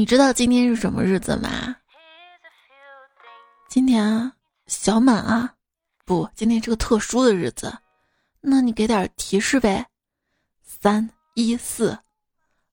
[0.00, 1.76] 你知道今天是什么日子吗？
[3.68, 4.32] 今天啊，
[4.66, 5.52] 小满啊，
[6.06, 7.70] 不，今天是个特殊的日子。
[8.40, 9.84] 那你给点提示呗？
[10.64, 11.98] 三一四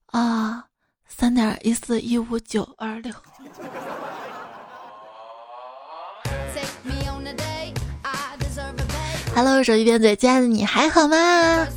[0.06, 0.64] 啊，
[1.06, 3.12] 三点一四一五九二六。
[9.34, 11.68] Hello，手机边嘴，亲爱的你还好吗？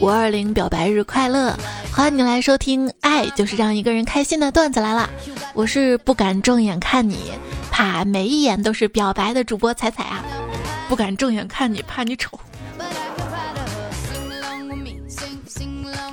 [0.00, 1.56] 五二零表白日快乐，
[1.96, 5.08] 欢迎你来收听《爱就是让一个人开心的段子来了》。
[5.54, 7.30] 我是不敢正眼看你，
[7.70, 10.24] 怕每一眼都是表白的主播彩彩啊！
[10.88, 12.36] 不敢正眼看你，怕你丑。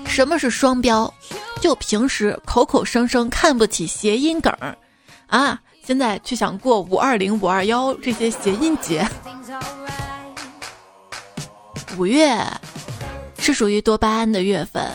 [0.05, 1.11] 什么是双标？
[1.59, 4.77] 就平时口口声声看不起谐音梗儿
[5.25, 9.03] 啊，现在却想过五二零、五二幺这些谐音节。
[11.98, 12.39] 五月
[13.39, 14.87] 是属于多巴胺的月份，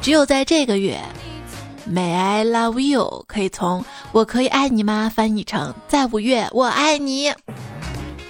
[0.00, 0.98] 只有在这个月
[1.86, 7.24] ，May I love you 可以从“我可以爱你吗”翻译成“在五月我爱你”。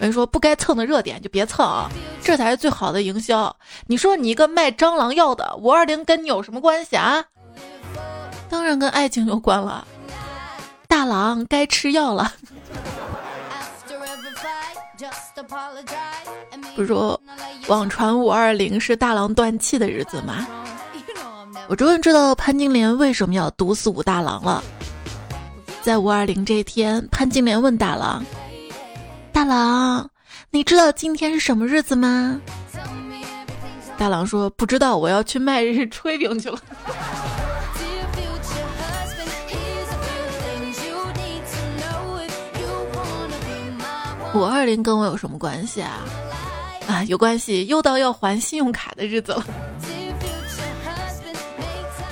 [0.00, 1.88] 有人说不该蹭的热点就别蹭啊，
[2.22, 3.54] 这才是最好的营销。
[3.86, 7.24] 你说你一个卖蟑螂药的，五二零跟你有什么关系啊？
[8.48, 9.86] 当然跟爱情有关了，
[10.88, 12.32] 大郎该吃药了。
[16.74, 17.20] 不是说
[17.68, 20.46] 网传五二零是大郎断气的日子吗？
[21.68, 24.64] 我终于知道潘金莲为什么要毒死武大郎了。
[25.82, 28.24] 在五二零这一天，潘金莲问大郎
[29.32, 30.08] ：“大郎，
[30.50, 32.40] 你知道今天是什么日子吗？”
[33.98, 36.58] 大郎说：“不知道，我要去卖炊饼去了。
[44.34, 46.00] ”五二零跟我有什么关系啊？
[46.86, 49.44] 啊，有关系，又到要还信用卡的日子了。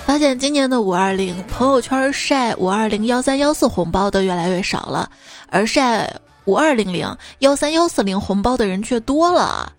[0.07, 5.11] 发现今年的五二零，朋友圈晒五二零幺三幺四红包的越来越少了，
[5.49, 6.09] 而晒
[6.45, 9.72] 五二零零幺三幺四零红包的人却多了。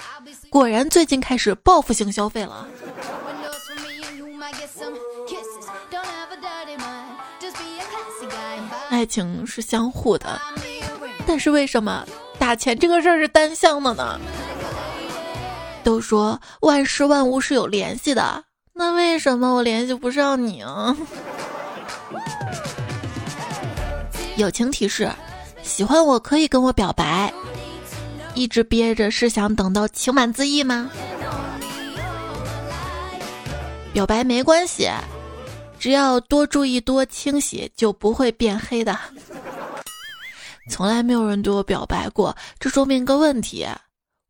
[0.50, 2.68] 果然，最近开始报复性消费了。
[8.90, 10.40] 爱情是相互的，
[11.26, 12.06] 但是为什么？
[12.38, 14.20] 打钱这个事儿是单向的呢？
[15.86, 18.44] 都说万事万物是有联系的，
[18.78, 20.96] 那为什么我联系不上你啊？
[24.36, 25.12] 友情提示：
[25.64, 27.34] 喜欢我可以跟我表白，
[28.36, 30.92] 一直憋着是想等到情满自溢吗？
[33.94, 34.88] 表白没关系，
[35.80, 38.96] 只要多注意多清洗，就不会变黑的。
[40.70, 43.66] 从来没有人对我表白过，这说明一个问题：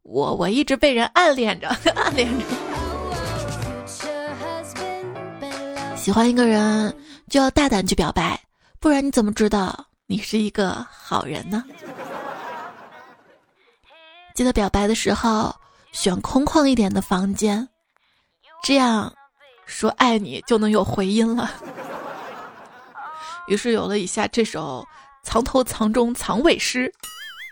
[0.03, 2.45] 我我一直被人暗恋着， 暗恋着。
[6.07, 6.97] 喜欢一个人
[7.29, 8.39] 就要大胆去表白，
[8.79, 11.65] 不然你怎么知道你是一个好人呢？
[14.33, 15.53] 记得表白的时候
[15.91, 17.67] 选空旷一点的房间，
[18.63, 19.13] 这样
[19.65, 21.51] 说爱你就能有回音了。
[23.49, 24.87] 于是有了以下这首。
[25.23, 26.89] 藏头藏中藏尾诗，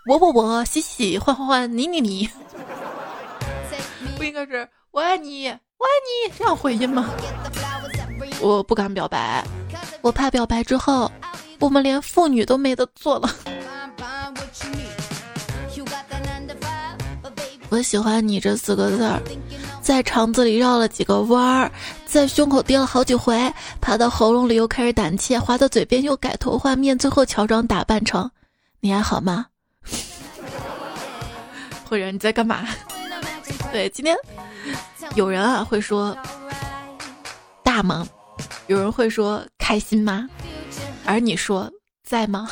[0.08, 2.30] 我我我喜喜欢欢欢你你你，
[4.16, 5.92] 不应该是我爱你我爱
[6.30, 7.10] 你这样回音吗？
[8.40, 9.44] 我不敢表白，
[10.02, 11.12] 我怕表白之后
[11.60, 13.30] 我们连妇女都没得做了。
[17.70, 19.22] 我喜欢你这四个字儿。
[19.82, 21.72] 在肠子里绕了几个弯儿，
[22.08, 28.30] 在胸口跌了好几回，爬到喉咙里又开始胆怯，滑到嘴边又改头换面，最后乔装打扮成
[28.80, 29.46] 你还好吗？
[31.88, 32.68] 或者你在干嘛？
[33.72, 34.16] 对，今天
[35.14, 36.18] 有人啊会说
[37.64, 38.08] 大吗？
[38.68, 40.28] 有人会说开心吗？
[41.06, 41.72] 而你说
[42.04, 42.50] 在吗？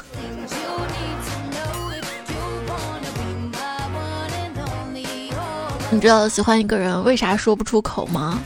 [5.92, 8.40] 你知道喜欢一个人为啥说不出口吗？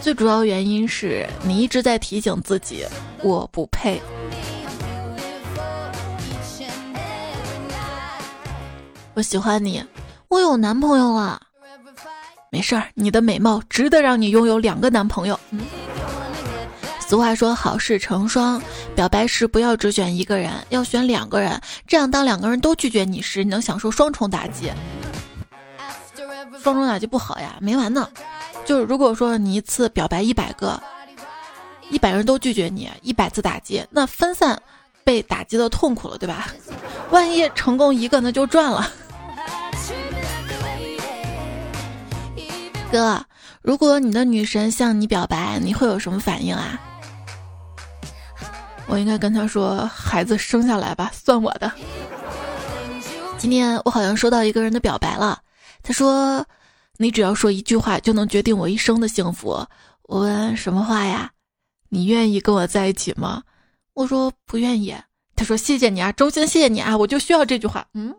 [0.00, 2.86] 最主要原因是你一直在提醒自己，
[3.22, 4.00] 我不配。
[9.14, 9.84] 我喜欢你，
[10.28, 11.40] 我有男朋友了。
[12.52, 15.38] 没事儿，你的美貌值得让你拥有两个男朋友。
[16.98, 18.60] 俗话说好事成双，
[18.94, 24.70] 表白时不要只选一个人，要选两个人，这样当两个人都拒绝你时，你能享受双重打击。
[26.60, 28.08] 双重打击不好呀，没完呢。
[28.64, 30.80] 就是如果说你一次表白一百个，
[31.88, 34.60] 一百人都拒绝你，一百次打击，那分散
[35.04, 36.48] 被打击的痛苦了，对吧？
[37.10, 38.88] 万一成功一个，那就赚了。
[42.90, 43.24] 哥，
[43.62, 46.80] 如果你的女神向你表白，你会有什么反应啊？
[48.88, 51.70] 我应该跟他说：“孩子生下来吧，算我的。”
[53.38, 55.40] 今天我好像收到一个人的表白了，
[55.82, 56.44] 他说
[56.98, 59.64] ：“你只要说一句话，就能决定我一生的幸福。”
[60.02, 61.30] 我问：“什么话呀？”
[61.90, 63.44] 你愿意跟我在一起吗？
[63.94, 64.94] 我说不愿意。
[65.36, 68.14] 他说：“谢谢你啊，衷心谢谢你啊，我就需要这句话。”嗯。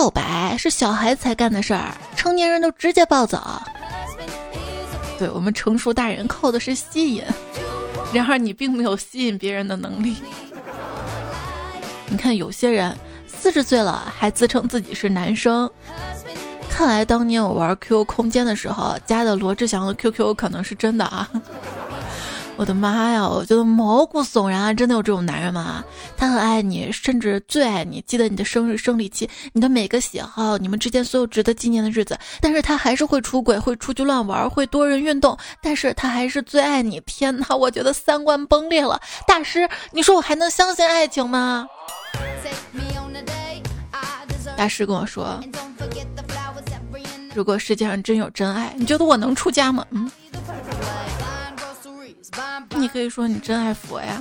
[0.00, 3.38] 告白是小孩子才干的事儿，成年人都直接暴走。
[5.18, 7.22] 对我们成熟大人靠的是吸引，
[8.10, 10.16] 然而你并没有吸引别人的能力。
[12.08, 15.70] 你看有些人四十岁了还自称自己是男生，
[16.70, 21.28] 看来当年我玩 QQ 空间的时候加的罗志祥的 QQ 可能是真的啊。
[22.60, 23.26] 我的妈呀！
[23.26, 24.74] 我觉得毛骨悚然啊！
[24.74, 25.82] 真的有这种男人吗？
[26.14, 32.18] 他很爱你，甚至最爱你，记得你的生日、生理期、你的每个喜好，你们之间所有值得纪念的日子。
[32.38, 35.34] 但是他还是会出轨，会出去乱玩，会多人运动。
[35.62, 37.00] 但是他还是最爱你。
[37.06, 37.56] 天哪！
[37.56, 39.00] 我觉得三观崩裂了。
[39.26, 41.66] 大师，你说我还能相信爱情吗？
[44.54, 45.40] 大师跟我说，
[47.34, 49.82] 如果世界上真有真爱，你觉得我能出家吗？
[49.92, 50.10] 嗯。
[52.76, 54.20] 你可以说你真爱佛呀。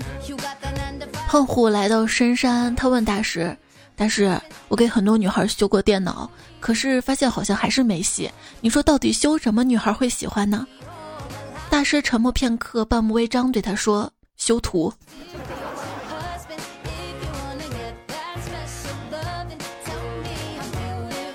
[1.28, 3.56] 胖虎来到深山，他问大师
[3.96, 6.30] ：“大师，我给很多女孩修过电脑，
[6.60, 8.32] 可是发现好像还是没戏。
[8.62, 10.66] 你说到底修什么女孩会喜欢呢？”
[11.70, 14.92] 大师沉默片刻，半目微张对他说：“修图。”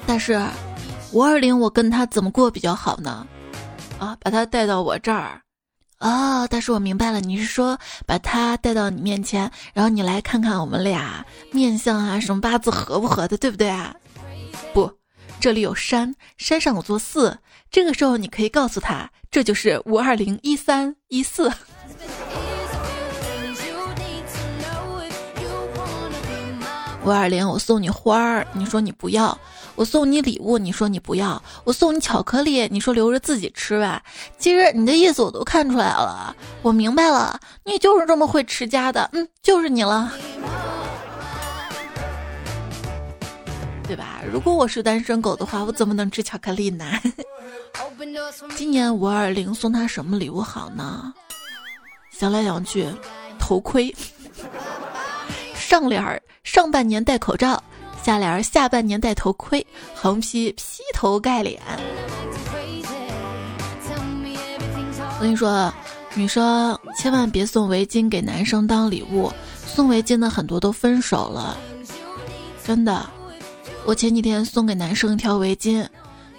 [0.07, 0.39] 大师
[1.13, 3.27] 五二零我跟他怎么过比较好呢？
[3.99, 5.41] 啊，把他带到我这儿。
[6.05, 13.97] 哦，大叔我明白了，你是说把他带到你面前，然后你来看看我们俩面相啊，什么八字合不合的，对不对啊？
[14.75, 14.93] 不，
[15.41, 17.39] 这里有山，山上有座寺，
[17.71, 21.51] 这个时候你可以告诉他，这就是五二零一三一四。
[27.05, 29.37] 五二零，我送你花儿，你说你不要；
[29.75, 34.03] 我送你礼物，你说你不要；我送你巧克力，你说留着自己吃吧。
[34.39, 40.11] 其实你的意思我都看出来了，我明白了，你就是这么会持家的，嗯，就是你了，
[43.87, 44.23] 对吧？
[44.33, 46.87] 如果我是单身狗的话，我怎么能吃巧克力呢？
[48.57, 51.13] 今年五二零送他什么礼物好呢？
[52.11, 52.89] 想来想去，
[53.39, 53.95] 头盔。
[55.65, 57.61] 上联儿上半年戴口罩，
[58.03, 61.59] 下联儿下半年戴头盔，横批劈头盖脸。
[65.17, 65.73] 我跟你说，
[66.13, 69.33] 女生千万别送围巾给男生当礼物，
[69.67, 71.57] 送围巾的很多都分手了，
[72.63, 73.07] 真的。
[73.87, 75.87] 我前几天送给男生一条围巾，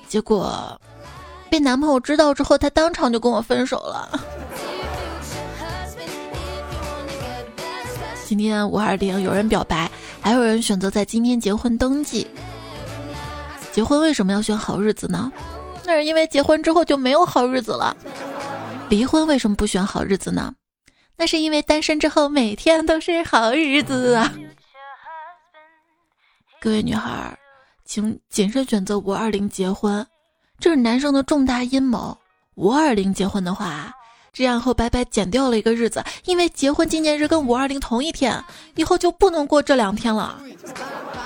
[0.08, 0.80] 结果
[1.50, 4.20] 被男朋友知道之后，他当场就跟我分手了。
[8.26, 9.90] 今天五二零有人表白，
[10.20, 12.26] 还有人选择在今天结婚登记。
[13.72, 15.32] 结婚为什么要选好日子呢？
[15.84, 17.96] 那是因为结婚之后就没有好日子了。
[18.90, 20.56] 离婚为什么不选好日子呢？
[21.16, 24.34] 那是因为单身之后每天都是好日子啊。
[26.60, 27.38] 各位女孩，
[27.86, 30.04] 请谨慎选择五二零结婚，
[30.60, 32.18] 这是男生的重大阴谋。
[32.56, 33.94] 五二零结婚的话。
[34.36, 38.44] 这样后白白减掉了一个日子，因为结婚纪念日跟五二零同一天，
[38.76, 40.38] 以后就不能过这两天了。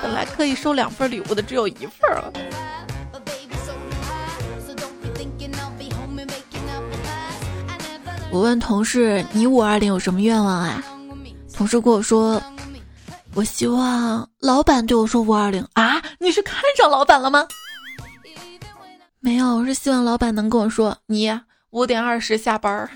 [0.03, 2.31] 本来可以收两份礼物的只有一份了。
[8.31, 10.83] 我问同事：“你五二零有什么愿望啊？”
[11.51, 12.39] 同事跟我说
[13.33, 17.47] ：“我希望老板对我说五二零啊。”你是看上老板了吗？
[19.19, 21.27] 没有，我是希望老板能跟我说你。
[21.71, 22.89] 五点二十下班儿，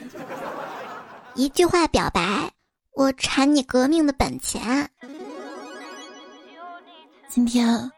[1.35, 2.51] 一句话表白，
[2.95, 4.89] 我馋你革命的本钱。
[7.29, 7.91] 今天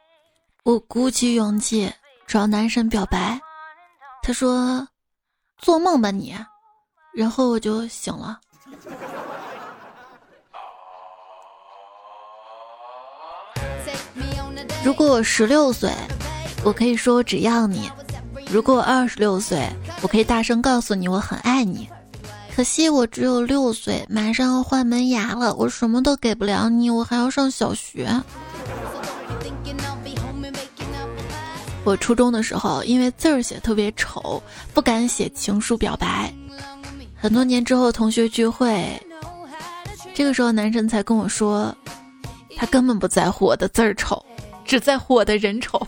[0.64, 1.90] 我鼓起勇气
[2.28, 3.40] 找男神表白，
[4.22, 4.86] 他说
[5.58, 6.38] ：“做梦吧你。”
[7.16, 8.42] 然后我就醒了。
[14.84, 15.90] 如果我十六岁，
[16.66, 17.90] 我可以说我只要你。
[18.56, 19.70] 如果我二十六岁，
[20.02, 21.90] 我可以大声告诉你我很爱你。
[22.56, 28.10] 可惜我只有六岁，马上要换门牙了，我什么都给不了你，我还要上小学。
[31.84, 34.42] 我初中的时候，因为字儿写特别丑，
[34.74, 36.34] 不敢写情书表白。
[37.14, 38.90] 很多年之后，同学聚会，
[40.14, 41.76] 这个时候男神才跟我说，
[42.56, 44.26] 他根本不在乎我的字儿丑，
[44.64, 45.86] 只在乎我的人丑。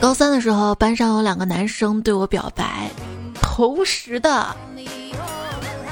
[0.00, 2.90] 高三的时候，班上有两个男生对我表白，
[3.34, 4.56] 同时的。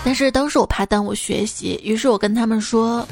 [0.02, 3.06] 但是当时我怕耽误学习，于是我跟他们说：“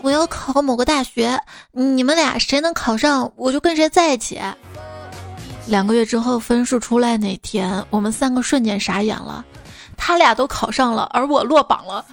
[0.00, 1.36] 我要考某个大学，
[1.72, 4.40] 你们俩谁能考上，我就跟谁在一起。”
[5.66, 9.44] 两个月之后分数出来那天，我们三个瞬间傻眼了，
[9.96, 12.04] 他俩都考上了，而我落榜了。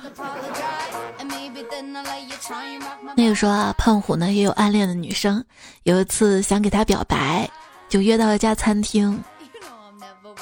[3.15, 5.43] 那个时候啊，胖虎呢也有暗恋的女生，
[5.83, 7.50] 有一次想给他表白，
[7.89, 9.21] 就约到一家餐厅。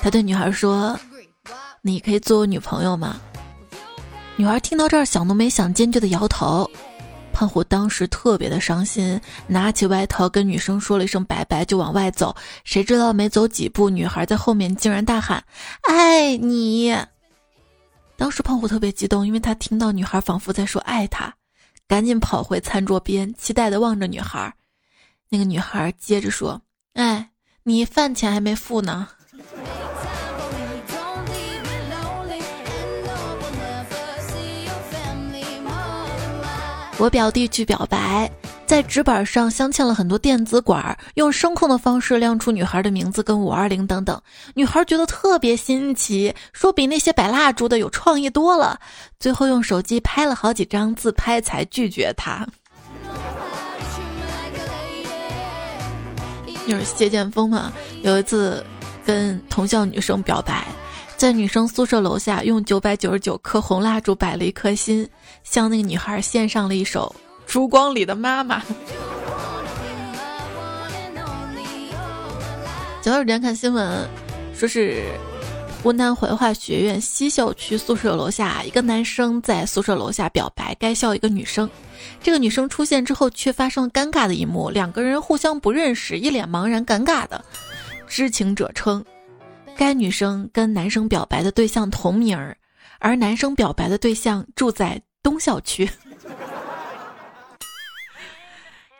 [0.01, 0.97] 他对女孩说
[1.81, 3.17] ：“你可以做我女朋友吗？”
[4.37, 6.69] 女孩听到这儿想都没想，坚决的摇头。
[7.33, 12.35] 胖虎当时特别的伤心，拿起外套跟女生说了一声拜拜，就往外走。
[12.63, 15.43] 谁知道没走几步，女孩在后面竟然大喊
[15.87, 16.95] ：“爱你！”
[18.19, 21.33] 当时胖虎特别激动，因为他听到女孩仿佛在说爱他，
[21.87, 24.53] 赶紧跑回餐桌边，期待的望着女孩。
[25.29, 26.61] 那个女孩接着说
[26.95, 27.29] ：“哎，
[27.63, 29.07] 你饭钱还没付呢。
[36.99, 38.29] ”我表弟去表白，
[38.69, 44.21] 在纸板上镶嵌了很多电子管，用声控的方式亮出女孩的名字跟五二零等等。
[44.53, 48.79] 女孩觉得特别新奇，说比那些摆蜡烛的有创意多了。
[49.19, 52.47] 最后用手机拍了好几张自拍才拒绝他。
[56.67, 57.73] 就是谢剑锋嘛，
[58.03, 58.63] 有一次
[59.03, 60.67] 跟同校女生表白。
[61.17, 65.09] 在女生宿舍楼下，用九百九十九颗红蜡烛摆了一颗心，
[65.43, 67.11] 向那个女孩献上了一首
[67.49, 68.59] 《烛光里的妈妈》。
[73.01, 74.07] 前段时间看新闻，
[74.53, 75.03] 说是
[75.81, 81.67] 湖南怀化学院西校区宿舍楼下，一个男生在宿舍楼下表白该校一个女生，
[82.21, 87.43] 这个女生出现之后，却发生了尴尬的一幕，两个人互相不认识，一脸茫然尴尬的。
[88.07, 89.03] 知情者称。
[89.75, 92.55] 该女生跟男生表白的对象同名儿，
[92.99, 95.89] 而男生表白的对象住在东校区。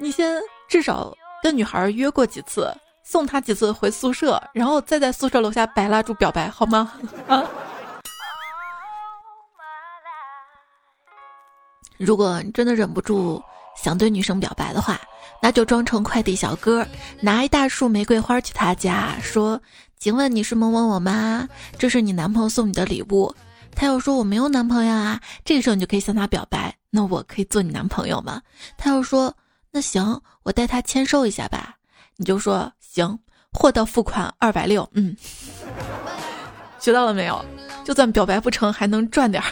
[0.02, 1.14] 你先至少
[1.44, 6.94] 跟女孩约过几次，送她几次回宿舍，然后再在宿舍楼下摆蜡烛表白，好吗？
[7.28, 7.44] 啊！
[11.98, 13.44] 如果你真的忍不住
[13.76, 14.98] 想对女生表白的话，
[15.42, 16.88] 那就装成快递小哥，
[17.20, 19.62] 拿一大束玫瑰花去她家，说。
[20.00, 21.46] 请问你是某某某吗？
[21.78, 23.36] 这是你男朋友送你的礼物。
[23.76, 25.20] 他要说我没有男朋友啊。
[25.44, 28.42] 这个时候你就可以向他表白，那我可以做你男朋友吗？
[28.78, 29.36] 他又说
[29.72, 31.76] 那行，我带他签收一下吧。
[32.16, 33.18] 你就说行，
[33.54, 34.88] 货到付款二百六。
[34.94, 35.16] 嗯，
[36.80, 37.44] 学到了没有？
[37.84, 39.50] 就算表白不成，还能赚点儿。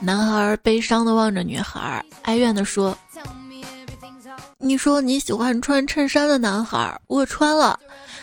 [0.00, 2.96] 男孩悲伤的望着女孩，哀怨的说。
[4.58, 7.78] 你说你喜欢穿衬衫的男孩，我穿了；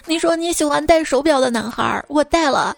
[0.05, 2.73] 你说你喜欢戴手表的男孩，我戴了；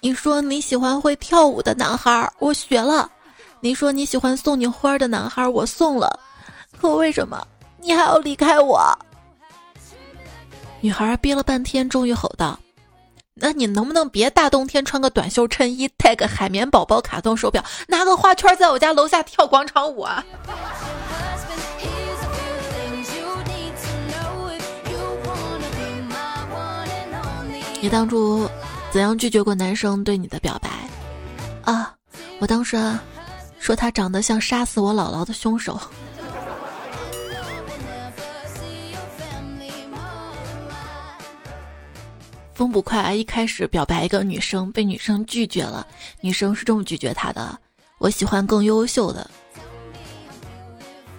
[0.00, 3.08] 你说你喜欢会跳舞的男孩，我学了；
[3.60, 6.20] 你说你喜欢送你花的男孩，我送了。
[6.78, 7.42] 可为什么
[7.78, 8.80] 你还要离开我？
[10.80, 12.58] 女孩憋了半天，终于吼道
[13.34, 20.22] ：“那你能不能别大冬天穿个短袖衬衣，戴个海绵宝宝卡通手表，拿个花圈在我家楼下跳广场舞啊？”
[27.80, 28.48] 你当初
[28.90, 30.68] 怎样拒绝过男生对你的表白？
[31.62, 31.94] 啊，
[32.38, 33.02] 我当时啊
[33.66, 35.76] 说他长得像杀死我姥姥的凶手。
[42.54, 45.84] 风不快一开始表白一个女生，被女生拒绝了。
[46.20, 47.58] 女生是这么拒绝他的：
[47.98, 49.28] 我喜欢更优秀的。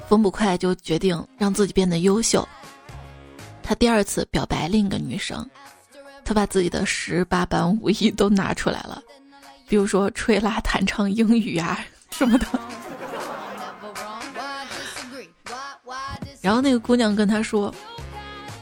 [0.08, 2.48] 风不快就决定让自己变得优秀。
[3.62, 5.46] 他第二次表白另一个女生。
[6.24, 9.04] 他把自己的十八般武艺都拿出来了，
[9.68, 11.78] 比如说吹拉弹唱英语啊
[12.12, 12.46] 什么的。
[16.42, 17.74] 然后那个姑娘跟他说：“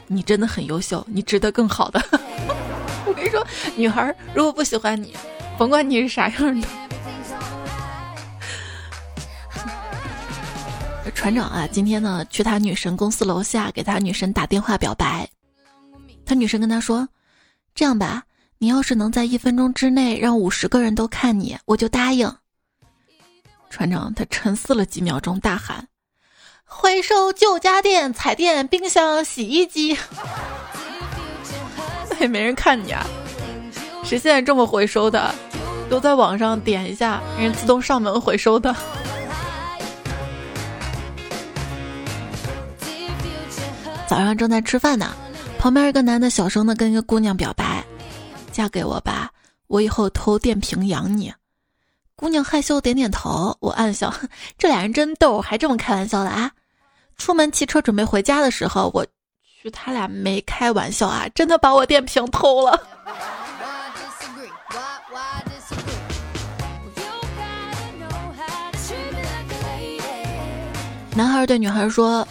[0.08, 2.04] 你真的很优秀，你值得更好的。
[3.06, 5.16] ”我跟你说，女孩如果不喜欢你，
[5.58, 6.68] 甭管你是啥样的。
[11.14, 15.28] 船长啊，今天呢去他女神公司楼下给他女神打电话表白，
[16.26, 17.08] 他女神跟他说。
[17.76, 18.24] 这样吧，
[18.58, 22.34] 你要是能在一分钟之内让五十个人都看你，我就答应。
[23.76, 25.86] 船长他沉思了几秒钟，大喊
[26.64, 29.98] ：“回收旧家电、彩电、冰箱、洗衣机。
[32.10, 33.06] ”那也没人看你啊！
[34.02, 35.36] 谁现在这么回收的？
[35.90, 38.74] 都在网上点一下，人自动上门回收的。
[44.08, 45.14] 早上正在吃饭呢，
[45.60, 47.84] 旁边一个男的小声的跟一个姑娘表白
[48.54, 49.30] ：“嫁给我吧，
[49.68, 51.34] 我以后偷电瓶养你。”
[52.18, 54.14] 姑娘害羞点点头，我暗笑，
[54.58, 56.50] 这俩人真逗，还这么开玩笑的啊！
[57.18, 59.06] 出门骑车准备回家的时候，我
[59.62, 62.82] 去他俩没开玩笑啊，真的把我电瓶偷了。
[71.18, 72.28] 男孩对女孩说：“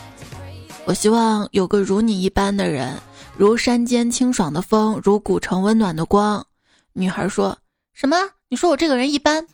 [0.85, 2.95] 我希望有个如你一般的人，
[3.37, 6.47] 如山间清爽的风，如古城温暖的光。”
[6.93, 7.57] 女孩说
[7.93, 8.17] 什么？
[8.49, 9.45] 你说我这个人一般？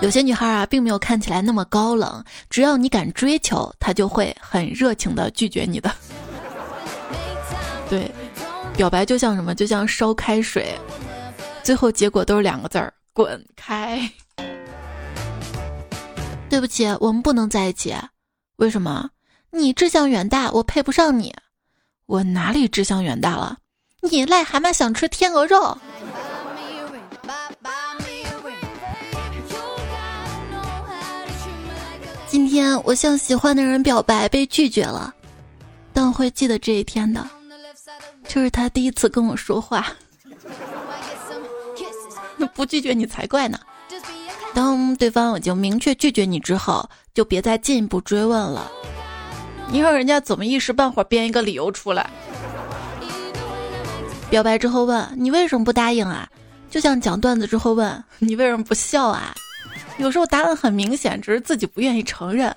[0.00, 5.90] 有些女孩啊，并没有看起来那么高冷，只要你敢追求，她就会很热情的拒绝你的。
[7.90, 8.10] 对，
[8.76, 9.54] 表白就像什么？
[9.54, 10.78] 就像烧开水，
[11.62, 14.08] 最后结果都是两个字儿：滚开。
[16.48, 17.94] 对不起，我们不能在一起。
[18.56, 19.10] 为什么？
[19.50, 21.34] 你志向远大，我配不上你。
[22.06, 23.58] 我哪里志向远大了？
[24.00, 25.76] 你癞蛤蟆想吃天鹅肉。
[32.28, 35.12] 今天我向喜欢的人表白，被拒绝了，
[35.92, 37.28] 但我会记得这一天的。
[38.26, 39.86] 这是他第一次跟我说话。
[42.36, 43.58] 那不拒绝你才怪呢。
[44.54, 48.70] 当对方已经明确拒绝你之后，就别再进一步追问了。
[49.70, 52.08] 你让人家怎么一时半会儿编一个理由出来？
[54.30, 56.28] 表白之后问你为什么不答应啊？
[56.70, 59.34] 就像讲段子之后问你为什么不笑啊？
[59.96, 62.54] 有时候答案很明显，只是自己不愿意承认。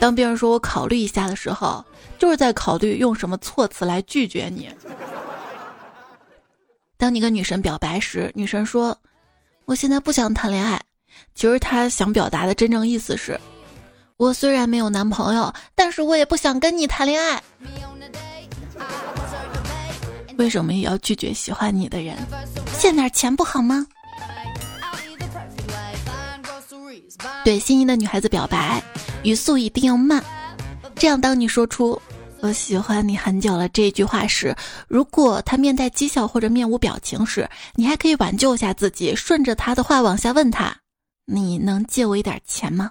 [0.00, 1.84] 当别人说我考虑一下的时候，
[2.18, 4.68] 就是在考虑用什么措辞来拒绝你。
[6.96, 8.96] 当你跟女神表白时，女神说。
[9.64, 10.78] 我现在不想谈恋爱，
[11.36, 13.40] 其实她想表达的真正意思是：
[14.16, 17.40] 我虽然没有男朋友，但是我也不想跟你谈恋爱。
[20.38, 22.16] 为什么也要拒绝喜欢你的人？
[22.78, 23.86] 欠点钱不好吗？
[27.44, 28.82] 对心仪的女孩子表白，
[29.22, 30.22] 语速一定要慢，
[30.94, 32.00] 这样当你说出。
[32.40, 33.68] 我喜欢你很久了。
[33.68, 34.54] 这句话时，
[34.88, 40.76] 如果他面带讥笑或者面无表情时，你还可以挽救一下自己，顺着他的话往下问他
[41.24, 42.90] ：“你能借我一点钱吗？”。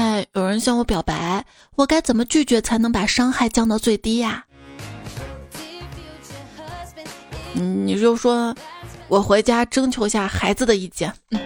[0.00, 1.44] 哎，有人向我表白，
[1.76, 4.42] 我该怎么拒绝才能把伤害降到最低呀？
[7.52, 8.56] 你就说，
[9.08, 11.12] 我回家征求一下孩子的意见。
[11.32, 11.38] 嗯。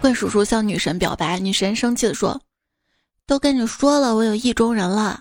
[0.00, 2.40] 怪叔叔向女神表白，女神生气的说
[3.28, 5.20] ：“都跟你说了，我有意中人了。”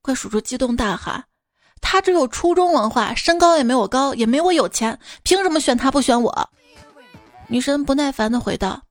[0.00, 1.22] 怪叔叔激动大喊
[1.82, 6.50] ：“他只有初中文化，身高也没我高，也没我有钱，凭什么选他不选我？”
[7.48, 8.82] 女神不耐烦的回道：“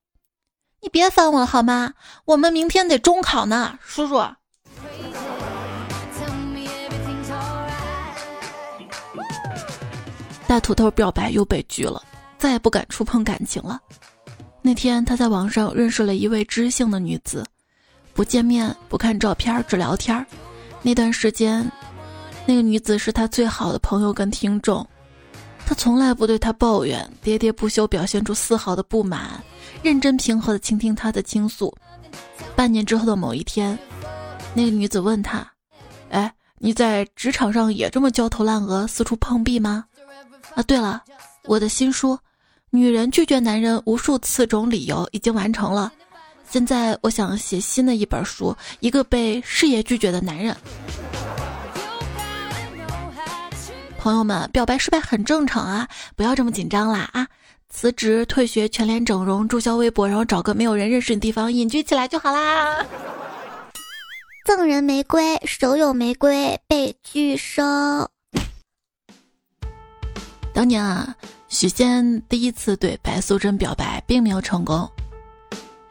[0.82, 1.94] 你别烦我了好吗？
[2.26, 4.24] 我们明天得中考呢，叔叔。”
[10.48, 12.02] 大土豆表白又被拒了，
[12.38, 13.80] 再也不敢触碰感情了。
[14.62, 17.44] 那天他在网上认识了一位知性的女子，
[18.14, 20.24] 不见面，不看照片，只聊天。
[20.84, 21.68] 那段时间，
[22.46, 24.88] 那个女子是他最好的朋友跟听众，
[25.66, 29.44] 他从来不对他抱怨，喋喋不休，表现出丝毫的不满，
[29.86, 31.72] 认真平和的倾听他的倾诉。
[32.56, 33.78] 半年之后的某一天，
[34.56, 35.48] 那个女子问他
[36.10, 39.86] ：“哎，你在职场上也这么焦头烂额，四处碰壁吗？”
[40.56, 41.04] 啊，对了，
[41.44, 42.18] 我的新书。
[42.72, 45.94] 女人拒绝男人无数次种理由已经完成了，
[46.50, 50.58] 现在我想写新的一本书，一个被事业拒绝的男人。
[54.00, 57.28] 朋友们，表白失败很正常啊，不要这么紧张啦啊！
[57.76, 62.86] 辞职、退学、全脸整容、注销微博，然后找个没有人认识的地方隐居起来就好啦。
[64.46, 67.62] 赠人玫瑰，手有玫瑰被拒收。
[70.54, 71.14] 当年啊。
[71.48, 74.90] 许仙第一次对白素贞表白，并没有成功。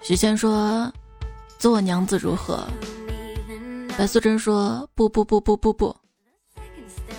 [0.03, 0.93] 许仙说
[1.59, 2.67] ：“做我娘子如何？”
[3.97, 5.95] 白素贞说：“不不不不不不。”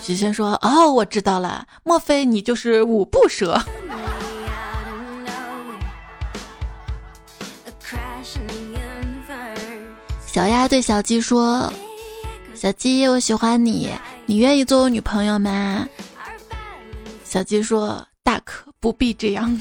[0.01, 3.59] 许仙说：“哦，我知道了，莫非你就是五步蛇？”
[10.35, 11.71] 小鸭对小鸡说
[12.53, 13.89] ：“小鸡，我喜欢你，
[14.25, 15.87] 你愿意做我女朋友吗？”
[17.23, 18.05] 小鸡说。
[18.21, 19.57] 大可不必这样。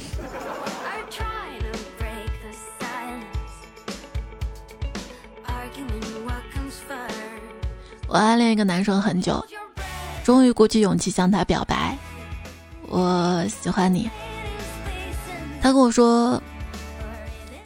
[8.08, 9.46] 我暗恋一个男生很久，
[10.24, 11.96] 终于鼓起勇气向他表白。
[12.88, 14.10] 我喜欢你。
[15.62, 16.42] 他跟我说：“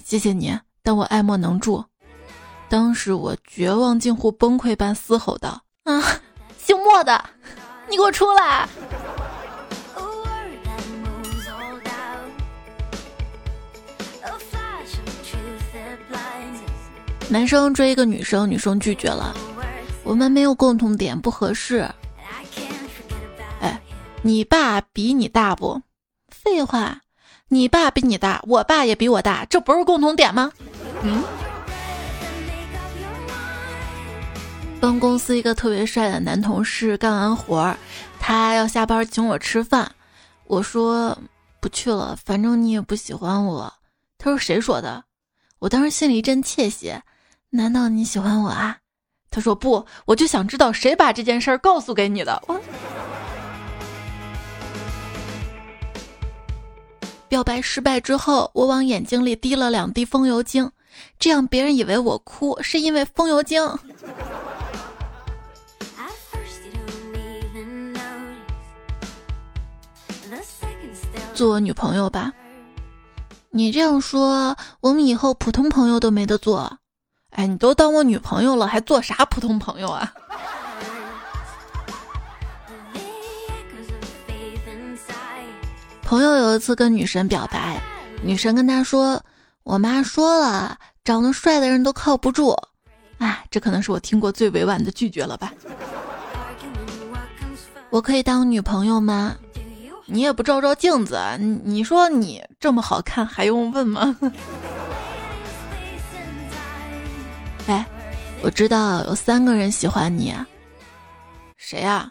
[0.05, 1.83] 谢谢你，但我爱莫能助。”
[2.69, 6.03] 当时我绝望，近乎崩溃般嘶吼道：“啊，
[6.59, 7.25] 姓莫的，
[7.89, 8.69] 你给我出来！”
[17.31, 19.35] 男生追一个女生，女生拒绝了，
[20.03, 21.89] 我们没有共同点，不合适。
[23.61, 23.81] 哎，
[24.23, 25.81] 你爸比你大不？
[26.31, 27.01] 废话，
[27.49, 30.53] 你爸比你大，我爸也比我大，这不是共同点吗？
[31.03, 31.23] 嗯。
[34.81, 37.77] 帮公司一个特别帅的男同事干完活儿，
[38.21, 39.91] 他要下班请我吃饭，
[40.47, 41.17] 我说
[41.61, 43.73] 不去了，反正你也不喜欢我。
[44.19, 45.03] 他说谁说的？
[45.59, 46.95] 我当时心里一阵窃喜。
[47.51, 48.77] 难道你喜欢我啊？
[49.31, 52.41] 他说不，我就想知道谁把这件事儿告诉给你的。
[57.29, 60.71] 表白失败之后，我往眼睛里滴了两滴风油精，
[61.19, 63.61] 这样别人以为我哭是因为风油精。
[71.39, 72.33] 做我女朋友吧。
[73.51, 76.79] 你这样说，我们以后普通朋友都没得做。
[77.31, 80.13] 哎，你都当我女朋友了，还做啥普通朋友啊？
[86.03, 87.81] 朋友有一次跟女神表白，
[88.21, 89.23] 女神跟他说
[89.63, 92.51] ：“我妈说了，长得帅的人都靠不住。”
[93.19, 95.53] 啊，这可能是我听过最委婉的拒绝了吧？
[97.91, 99.37] 我可以当女朋友吗？
[100.11, 104.17] 你也不照照镜子，你你说你这么好看，还用问吗？
[107.69, 107.85] 哎，
[108.41, 110.35] 我知道有三个人喜欢你，
[111.59, 112.11] 谁呀？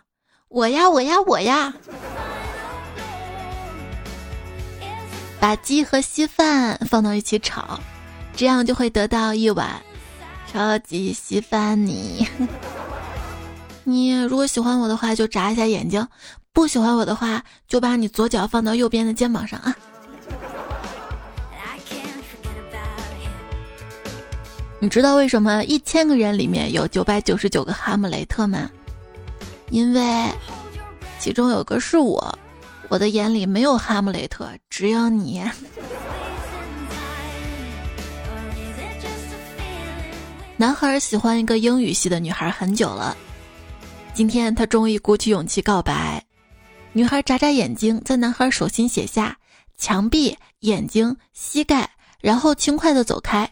[0.49, 1.73] 我呀，我呀，我呀！
[5.39, 7.79] 把鸡和稀饭放到一起炒，
[8.35, 9.81] 这样就会得到一碗
[10.51, 12.27] 超级稀饭你。
[13.83, 16.03] 你如果喜欢我的话，就眨一下眼睛；
[16.57, 19.77] 不喜欢我的话，就把你左脚放到右边的肩膀上啊。
[24.79, 28.67] 你知道为什么一千个人里面有九百九十九个哈姆雷特吗？
[29.69, 30.25] 因为
[31.19, 32.35] 其中有个是我，
[32.89, 35.43] 我的眼里没有哈姆雷特，只有你。
[40.57, 43.15] 男孩喜欢一个英语系的女孩很久了，
[44.15, 46.23] 今天他终于鼓起勇气告白。
[46.97, 49.37] 女孩眨眨眼睛，在男孩手心写下
[49.77, 51.87] 墙壁、眼睛、膝盖，
[52.21, 53.47] 然后轻快的走开。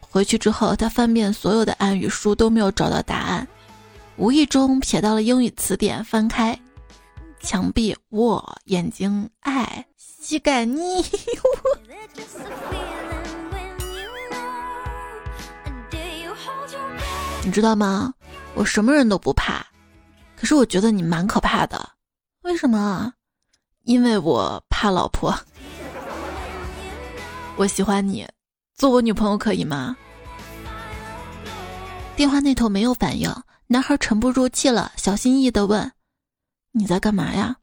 [0.00, 3.46] 回去之后，他翻遍所有的暗语书都没有找到答案，
[4.16, 6.58] 无意中瞥到了英语词典，翻开，
[7.38, 11.04] 墙壁我眼睛爱膝盖你，
[17.44, 18.12] 你知道吗？
[18.56, 19.64] 我什么人都不怕，
[20.36, 21.88] 可是我觉得你蛮可怕的，
[22.42, 23.12] 为什么？
[23.82, 25.34] 因为我怕老婆，
[27.56, 28.26] 我喜欢你。
[28.74, 29.94] 做我女朋友可以吗？
[32.16, 33.30] 电话那头没有反应，
[33.66, 35.92] 男孩沉不住气了，小心翼翼的问
[36.72, 37.56] ：“你在干嘛呀？”“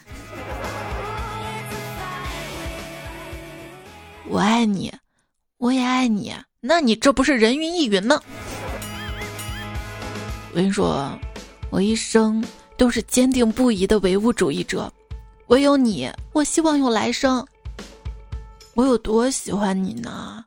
[4.28, 4.92] 我爱你，
[5.58, 8.20] 我也爱你。”那你这不是人云亦云吗？
[10.50, 11.16] 我跟你说，
[11.74, 12.40] 我一生
[12.76, 14.92] 都是坚定不移的唯物主义者，
[15.48, 17.44] 唯有你，我希望有来生。
[18.74, 20.44] 我有多喜欢你呢？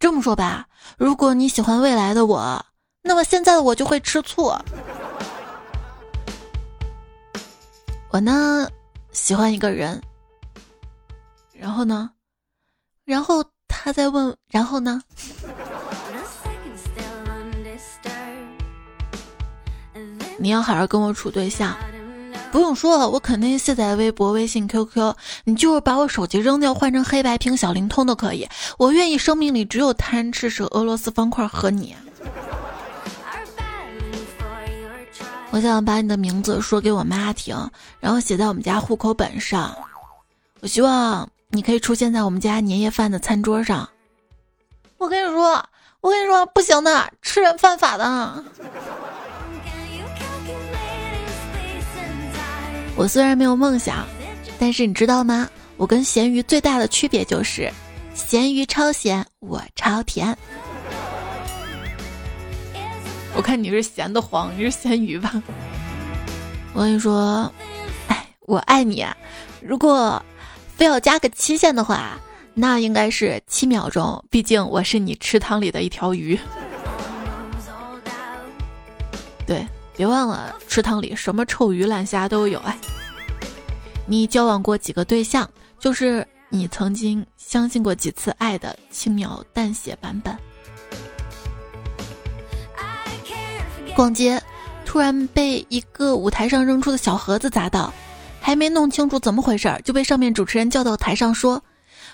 [0.00, 2.64] 这么说吧，如果你喜欢未来的我，
[3.02, 4.50] 那么现在的我就会吃醋。
[8.08, 8.66] 我呢，
[9.12, 10.00] 喜欢一个人，
[11.52, 12.10] 然后呢，
[13.04, 15.02] 然后他在问，然后呢？
[20.42, 21.72] 你要好好跟我处对象。
[22.50, 25.14] 不用说了，我肯定卸载微博、微信、QQ。
[25.44, 28.48] 你就是把我手机扔掉，换成黑白屏小灵通都可以。
[28.76, 31.94] 我愿意生命里只有贪吃蛇、俄罗斯方块和你。
[35.50, 37.56] 我想把你的名字说给我妈听，
[38.00, 39.72] 然后写在我们家户口本上。
[40.60, 43.88] 我希望你可以出现在我们家年夜饭的餐桌上。
[44.98, 45.64] 我跟你说，
[46.00, 48.44] 我跟你说，不行的，吃人犯法的。
[52.94, 54.06] 我虽然没有梦想，
[54.58, 55.48] 但是你知道吗？
[55.76, 57.72] 我跟咸鱼最大的区别就是，
[58.14, 60.36] 咸鱼超咸，我超甜。
[63.34, 65.42] 我看你是咸的慌，你是咸鱼吧？
[66.74, 67.50] 我跟你说，
[68.08, 69.16] 哎，我爱你啊！
[69.60, 70.22] 如果
[70.76, 72.18] 非要加个期限的话，
[72.54, 74.22] 那应该是七秒钟。
[74.30, 76.38] 毕竟我是你池塘里的一条鱼。
[79.46, 82.58] 对，别忘了，池塘里什么臭鱼烂虾都有。
[82.60, 82.76] 哎，
[84.06, 85.48] 你交往过几个对象？
[85.78, 90.36] 就是你曾经相信过几次爱的轻描淡写版本。
[93.94, 94.42] 逛街。
[94.84, 97.90] 突然被一个舞台上扔出的小盒子砸到，
[98.42, 101.62] 还没弄清楚怎么回事儿，就被上面主持人叫到台上说：“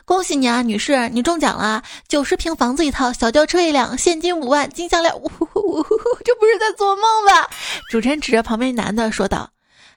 [0.09, 7.47] 恭喜你啊，女士，你中奖了，九十平房子一套，小轿车一辆，现金五万，金项链。”呜呼呜呼呼这不是在做梦吧？
[7.90, 9.51] 主持人指着旁边男的说道：“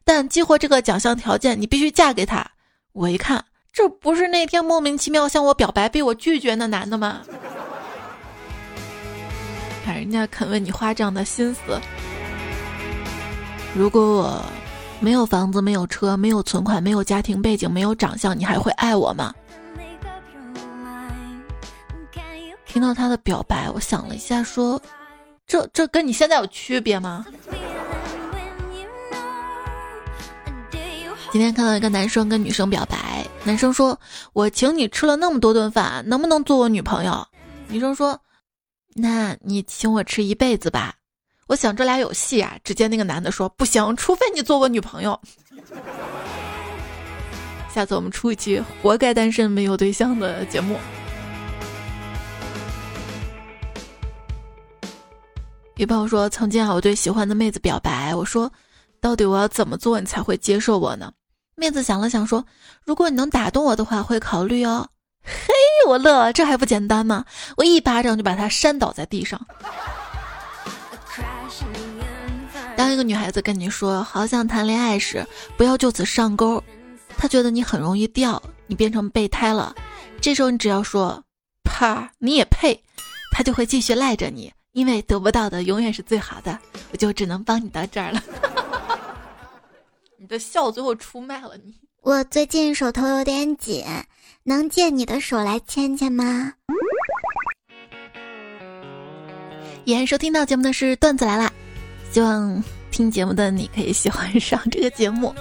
[0.04, 2.46] 但激活这个奖项条件，你必须嫁给他。”
[2.92, 7.22] 我一看，这不是那天莫名其妙向我表白被我拒绝那男的吗？
[9.86, 11.80] 看人家肯为你花这样的心思。
[13.74, 14.46] 如果我
[15.00, 19.34] 没有房子、没有车、没有存款、没有家庭背景、没有长相，你还会爱我吗？
[22.72, 24.82] 听到他的表白，我想了一下，说
[25.46, 27.26] ：“这这跟你现在有区别吗？”
[31.34, 34.00] 今天看到一个男生跟女生表白，男生说
[34.32, 37.28] ：“我请你吃了那么多顿饭，能不能做我女朋友？”
[37.68, 38.18] 女生说
[38.96, 40.96] ：“那你请我吃一辈子吧。”
[41.48, 42.58] 我想这俩有戏啊！
[42.64, 45.20] 只见那个男的说：“不行，除非你做我女朋友。”
[47.76, 50.78] 下次我们出一期“活该单身没有对象”的节目。
[55.78, 58.52] 有朋友说：“曾经啊，我对喜欢的妹子表白，我说，
[59.00, 61.12] 到底我要怎么做你才会接受我呢？”
[61.56, 62.46] 妹子想了想说
[62.86, 64.88] ：“如果你能打动我的话，会考虑哦。”
[65.24, 65.54] 嘿，
[65.88, 67.24] 我乐，这还不简单吗？
[67.56, 69.40] 我一巴掌就把他扇倒在地上。
[72.76, 75.26] 当一个女孩子跟你说好想谈恋爱时，
[75.58, 76.64] 不要就此上钩，
[77.18, 79.76] 她觉得你很容易掉，你变成备胎了。
[80.20, 81.24] 这时候你只要说
[81.64, 82.84] “啪，你也配”，
[83.32, 86.58] 她就会继续赖着你，因为得不到的永远是最好的。
[86.92, 88.24] 我就只能帮你到这儿了。
[90.18, 91.74] 你的笑最后出卖了你。
[92.02, 93.86] 我最近手头有点紧，
[94.44, 96.54] 能借你的手来牵牵吗？
[99.86, 101.52] 依然收听到节目的是段子来了。
[102.12, 105.34] 希望听节目的你可以喜欢上这个节目，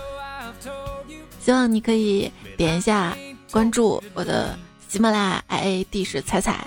[1.41, 3.17] 希望你可以点一下
[3.51, 6.65] 关注我的喜马拉雅 i a d 是彩彩，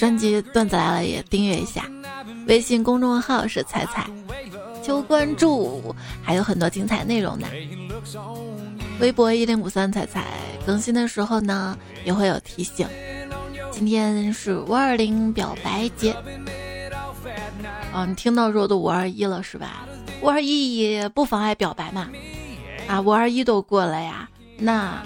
[0.00, 1.84] 专辑段子来了也订阅一下，
[2.46, 4.06] 微信公众号是彩彩，
[4.82, 7.46] 求关注，还有很多精彩内容呢。
[8.98, 10.24] 微博一零五三彩彩
[10.64, 12.88] 更新的时候呢也会有提醒，
[13.70, 16.16] 今天是五二零表白节。
[17.92, 19.86] 哦，你听到说都五二一了是吧？
[20.22, 22.08] 五二一也不妨碍表白嘛。
[22.88, 25.02] 啊，五二一都过了呀，那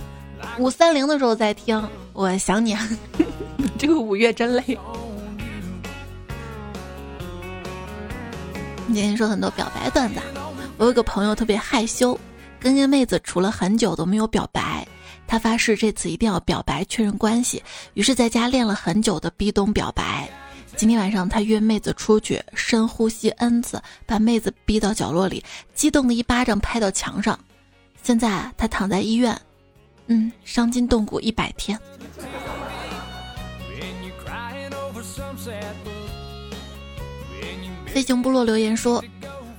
[0.57, 1.83] 五三零的时候再听。
[2.12, 2.76] 我想你，
[3.85, 4.62] 这个五月真累。
[8.87, 10.20] 今天说很多表白段子，
[10.79, 12.18] 我有个朋友特别害羞，
[12.59, 14.88] 跟个妹子处了很久都没有表白，
[15.27, 20.31] 他发誓这次一定要表白确认关系，于是在家练了很久的壁咚表白。
[20.75, 25.44] 今天晚上，他约妹子出去，深呼吸 n 次，把妹子逼到角落里，
[25.75, 27.38] 激动的一巴掌拍到墙上。
[28.03, 29.38] 现在他躺在医院，
[30.07, 31.79] 嗯，伤筋动骨一百天。
[37.94, 39.02] 飞行部落留言说。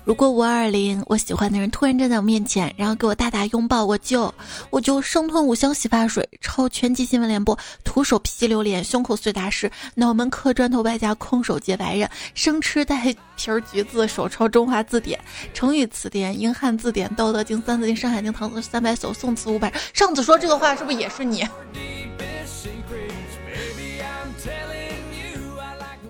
[0.04, 4.32] 如果五二零我喜欢的人突然站在我面前，然后给我大大拥抱，我就
[4.70, 13.02] 我就生吞五箱洗发水，抄全集新闻联播，徒手劈榴莲，胸口碎大石，脑门磕砖头，外加空手接白刃，生吃带
[13.36, 15.20] 皮儿橘子，手抄中华字典、
[15.56, 19.74] 成语词典、英汉字典、道德经、三字经、山海经、唐诗三百首、宋词五百。
[19.92, 21.48] 上次说这个话是不是也是你？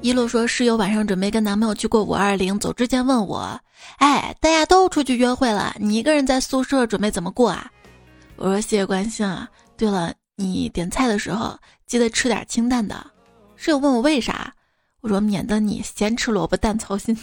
[0.05, 3.59] 一路说室友晚上准备跟男朋友去过五二零，走之前问我
[3.97, 7.71] ：“哎，大家都出去约会了，你一个人在宿舍准备怎么过啊？”
[8.37, 9.49] 我说：“谢谢关心啊。
[9.75, 13.03] 对了，你点菜的时候记得吃点清淡的。”
[13.57, 14.53] 室友问我为啥，
[15.01, 17.17] 我说：“免得你咸吃萝卜淡操心。”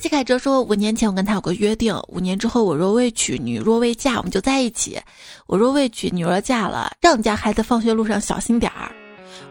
[0.00, 4.98] 谢凯哲说：“五年前我跟他有个约定，五年之后我若未娶，女若未嫁，我们就在一起；
[5.46, 8.90] 我若未娶，女若嫁了，让你家孩子放学路上小心点儿。”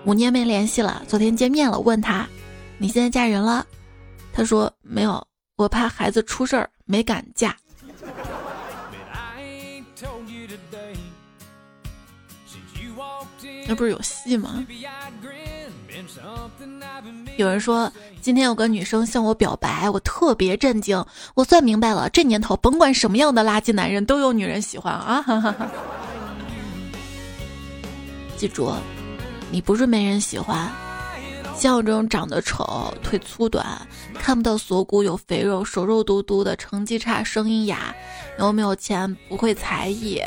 [0.05, 2.27] 五年没联系了，昨天见面了，问他，
[2.77, 3.65] 你现在嫁人了？
[4.31, 7.55] 他说没有，我怕孩子出事儿，没敢嫁。
[13.67, 14.65] 那不是有戏吗？
[17.35, 21.03] 有人说今天有个女生向我表白，我特别震惊。
[21.35, 25.21] 我算明白了，这年头甭管什么样的垃圾男人都有女人喜欢啊！
[25.21, 25.67] 哈哈哈。
[28.37, 28.71] 记住，
[29.51, 30.69] 你不是没人喜欢。
[31.55, 33.65] 像我这种长得丑、腿粗短、
[34.13, 37.95] 看不到锁骨、有肥肉、手肉嘟嘟的、成绩差、声音哑、
[38.37, 40.21] 又没有钱、不会才艺、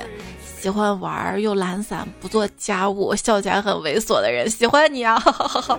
[0.61, 5.23] 喜欢玩又懒散、不做家务、笑起来很猥琐的人，喜欢你啊！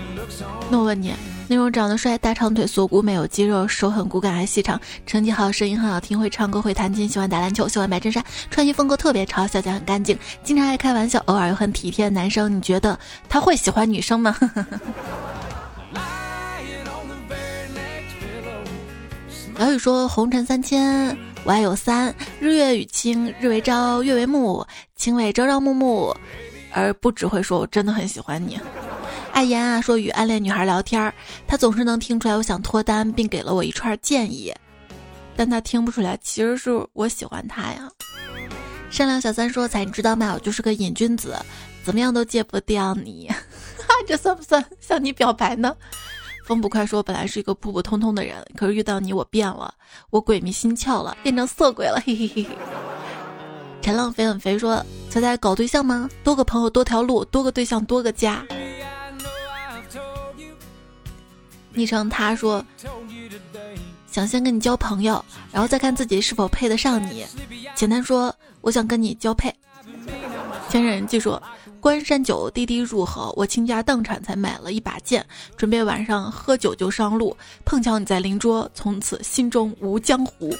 [0.68, 1.14] 那我问你。
[1.50, 12.96] 那种长得帅、大长腿、锁骨美、有肌肉、手很骨感还细长、成绩好、声音很好听、会唱歌、会弹琴、喜欢打篮球、喜欢白衬衫、穿衣风格特别潮、笑起来很干净、经常爱开玩笑、偶尔又很体贴的男生，你觉得
[13.28, 14.36] 他会喜欢女生吗？
[19.58, 26.16] 小雨说：“红尘三千，我爱有三：日月与卿，日为朝，月为暮，卿为朝朝暮暮，
[26.70, 28.56] 而不只会说我真的很喜欢你。”
[29.32, 31.12] 爱言啊，说与暗恋女孩聊天，
[31.46, 34.52] 他总是能听出来我想脱单，并给了我一串建议，
[35.34, 37.88] 但他听不出来，其实是我喜欢他呀。
[38.90, 40.32] 善良小三说：“才你知道吗？
[40.34, 41.34] 我就是个瘾君子，
[41.84, 43.30] 怎么样都戒不掉你，
[44.06, 45.74] 这算不算向你表白呢？”
[46.44, 49.72] 风不快说：“本来是一个普普通通的人，可是遇到你，我变了，
[50.10, 52.46] 我鬼迷心窍了，变成色鬼了。”嘿嘿嘿。
[53.80, 56.10] 陈浪肥很肥说：“猜猜搞对象吗？
[56.24, 58.44] 多个朋友多条路，多个对象多个家。”
[61.72, 62.64] 昵称他说
[64.10, 67.24] ：“想先跟你交朋友，然后再看自己是否配得上你。
[67.74, 69.54] 简单说，我想跟你交配。”
[70.68, 71.42] 前人记说
[71.80, 73.32] ：“关山酒，滴滴入喉。
[73.36, 75.24] 我倾家荡产才买了一把剑，
[75.56, 77.36] 准备晚上喝酒就上路。
[77.64, 80.56] 碰巧你在邻桌，从此心中无江湖。”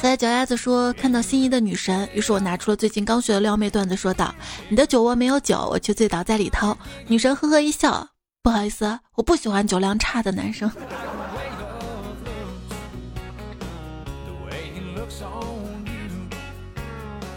[0.00, 4.34] 在脚丫子说看到心仪的女神，于是我拿出了最近刚学的撩妹段子，说道
[4.68, 8.06] ：“你的酒窝没有酒，我却醉倒在里头。”女神呵呵一笑。
[8.42, 10.68] 不好意思，我不喜欢酒量差的男生。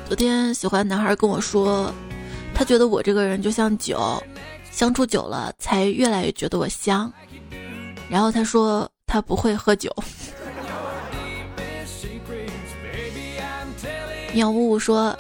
[0.08, 1.94] 昨天喜欢男孩跟我说，
[2.56, 4.20] 他觉得我这个人就像酒，
[4.72, 7.14] 相处久了才越来越觉得我香。
[8.10, 9.96] 然后他说他不会喝酒。
[14.34, 15.16] 喵呜呜说。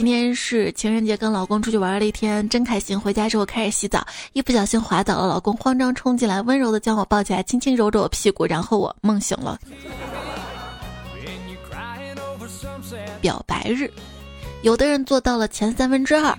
[0.00, 2.98] 今天是情人节，跟老公出去玩了一天，真开心。
[2.98, 9.58] 回家之后开始洗澡，一不小心滑倒了，老公慌张冲进来，温柔的将我抱起来，轻轻揉着我屁股，然后我梦醒了。
[13.20, 13.90] 表白日，
[14.62, 16.34] 有的人做到了前三分之二，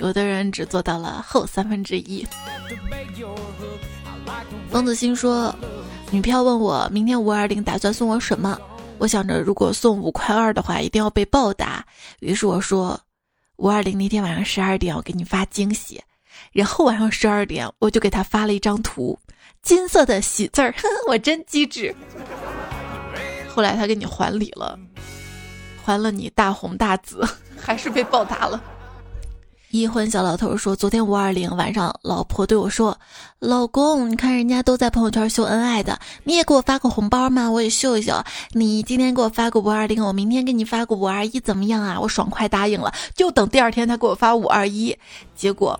[0.00, 2.26] 有的人只做到了后三分之一。
[4.68, 5.54] 方子欣说，
[6.10, 8.60] 女票问我明天五二零打算送我什么。
[8.98, 11.84] 我想着，如果送五块二的话，一定要被暴打。
[12.20, 12.98] 于是我说，
[13.56, 16.02] 五二零那天晚上十二点，我给你发惊喜。
[16.52, 19.18] 然后晚上十二点，我就给他发了一张图，
[19.62, 20.74] 金色的喜字儿，
[21.08, 21.94] 我真机智。
[23.48, 24.78] 后来他给你还礼了，
[25.84, 27.26] 还了你大红大紫，
[27.60, 28.62] 还是被暴打了。
[29.70, 32.98] 已婚小老头说：“昨天五二零晚上，老婆对我说，
[33.38, 38.24] 老公，你看人家都在朋友圈秀恩爱的，你也给我发个红包嘛，我也秀一秀。
[38.52, 42.00] 你今天给我发个五二零，我明天给你发个五二一，怎么样啊？
[42.00, 44.96] 我爽快答应了，就等第二天他给我发五二一。
[45.36, 45.78] 结果，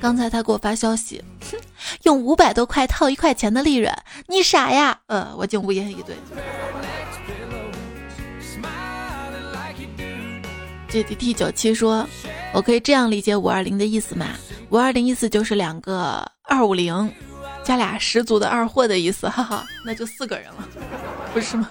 [0.00, 1.58] 刚才他给我发消息，哼
[2.04, 3.92] 用五百多块套一块钱的利润，
[4.28, 4.96] 你傻呀？
[5.06, 6.14] 呃，我竟无言以对。
[10.88, 12.06] G D T 九七说。”
[12.54, 14.26] 我可以这样理解五二零的意思吗？
[14.70, 17.12] 五二零意思就是两个二五零，
[17.62, 20.68] 加俩十足的二货的意思，哈哈，那就四个人了，
[21.32, 21.68] 不是吗？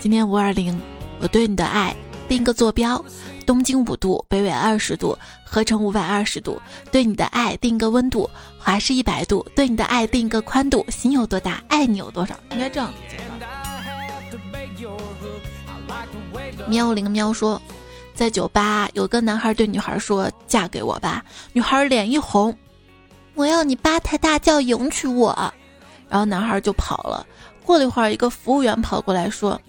[0.00, 0.78] 今天五二零，
[1.20, 1.94] 我对你的爱
[2.28, 3.02] 定个坐标：
[3.46, 6.60] 东经五度，北纬二十度，合成五百二十度。
[6.92, 9.44] 对你的爱定个温度：华氏一百度。
[9.54, 12.36] 对你的爱定个宽度：心有多大，爱你有多少。
[12.50, 13.16] 应该这样理解。
[16.68, 17.60] 喵零喵说。
[18.16, 22.56] 在酒吧，有个男孩对女孩说：“嫁给我吧。”女孩脸一红
[23.36, 25.52] ：“我要你八抬大轿迎娶我。”
[26.08, 27.26] 然后男孩就跑了。
[27.62, 29.60] 过了一会儿，一个服务员跑过来说：“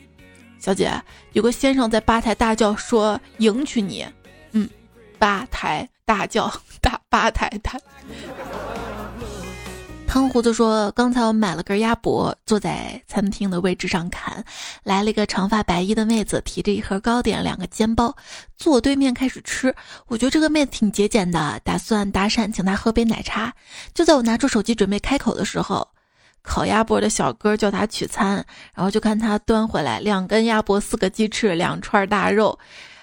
[0.60, 0.90] 小姐，
[1.34, 4.06] 有个先生在吧台大叫说迎娶你。”
[4.54, 4.70] 嗯，
[5.20, 7.74] 吧台大叫 大吧台大。
[10.18, 14.44] 汤胡子说：“刚才我买了根鸭脖，坐在餐厅的位置上砍，
[14.82, 18.16] 来了一个长发白衣的妹子，提着一盒糕点、两个煎包，
[18.58, 19.76] 坐我对面开始吃。
[20.08, 23.54] 我觉得这个妹子挺节俭的，打算搭讪，请她喝杯奶茶。
[23.94, 25.88] 就在我拿出手机准备开口的时候，
[26.42, 28.44] 烤鸭脖的小哥叫他取餐，
[28.74, 32.58] 然后就看他端回来两根鸭脖、四个鸡翅、两串大肉，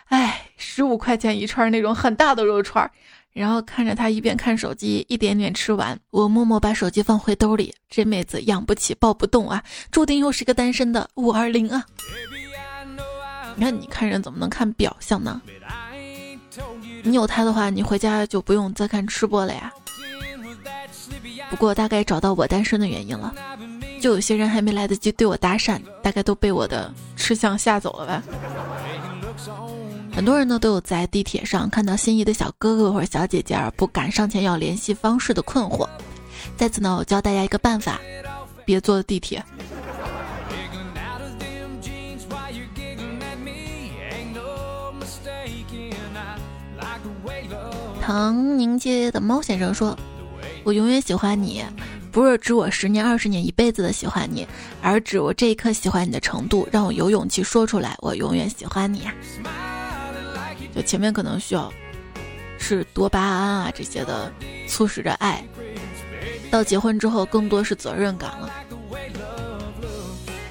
[0.06, 2.90] 哎，十五块钱一串那种很大的肉串。”
[3.34, 7.74] 然后看着他一边看手机一点点吃完，我默默把手机放回兜里。
[7.90, 9.60] 这妹子养不起抱不动啊，
[9.90, 11.84] 注定又是个单身的五二零啊！
[13.56, 15.42] 你看，你看人怎么能看表象呢？
[17.02, 19.72] 你有他的话，你回家就不用再看吃播了呀。
[21.50, 23.34] 不过大概找到我单身的原因了，
[24.00, 28.22] 就有些人还没来得及对我搭讪，大概都被我的吃相吓走了吧。
[30.14, 35.88] 很多人呢都有在地铁上看到心仪的小哥哥或者小姐姐而不敢上前要联系方式的困惑，
[36.56, 38.00] 在此呢我教大家一个办法，
[38.64, 39.44] 别坐地铁。
[48.00, 49.98] 唐宁街的猫先生说
[50.62, 51.64] ：“我永远喜欢你，
[52.12, 54.46] 不是指我十年、二十年、一辈子的喜欢你，
[54.80, 59.12] 而指我这一刻喜欢你的程度，让我有勇气说出来，我永远喜欢你呀。”
[60.74, 61.72] 就前面可能需要
[62.58, 64.32] 是多巴胺啊这些的
[64.66, 65.44] 促使着爱，
[66.50, 68.50] 到结婚之后更多是责任感了。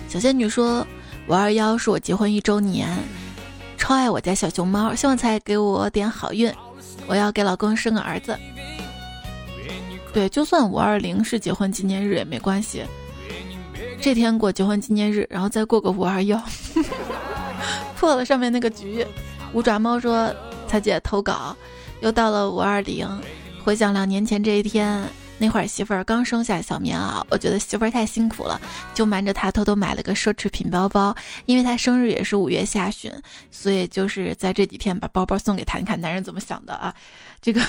[0.07, 0.86] 小仙女说
[1.28, 2.88] ：“五二幺是我结婚一周年，
[3.78, 6.53] 超爱我家小熊猫，希望才给我点好运，
[7.07, 8.38] 我要给老公生个儿子。”
[10.13, 12.84] 对，就算五二零是结婚纪念日也没关系，
[13.99, 16.39] 这天过结婚纪念日，然后再过个五二幺，
[17.97, 19.03] 破了上面那个局。
[19.54, 20.34] 五爪猫说
[20.68, 21.56] ：“彩姐投稿，
[22.01, 23.08] 又到了五二零，
[23.64, 25.04] 回想两年前这一天，
[25.38, 28.60] 那会儿媳妇儿刚生下小棉袄，我觉得媳妇儿太辛苦了，
[28.95, 33.12] 就瞒着她偷偷买了个奢侈品包包，因为她生日也是五月下旬，
[33.51, 35.78] 所以就是在这几天把包包送给她。
[35.78, 36.91] 你看男人怎么想的啊？
[37.39, 37.62] 这个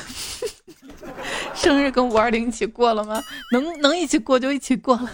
[1.54, 3.22] 生日跟五二零一起过了吗？
[3.52, 5.10] 能能一起过就一起过了。